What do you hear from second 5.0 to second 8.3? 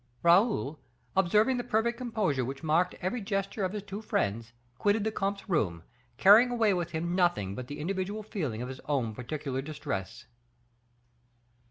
the comte's room, carrying away with him nothing but the individual